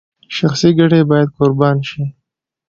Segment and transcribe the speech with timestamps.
[0.35, 2.03] شخصي ګټې باید قربان شي.